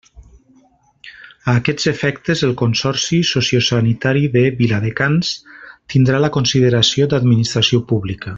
A 1.51 1.53
aquests 1.59 1.85
efectes, 1.91 2.41
el 2.47 2.55
Consorci 2.61 3.19
Sociosanitari 3.33 4.23
de 4.37 4.43
Viladecans 4.63 5.31
tindrà 5.95 6.23
la 6.25 6.33
consideració 6.39 7.11
d'Administració 7.15 7.85
Pública. 7.95 8.29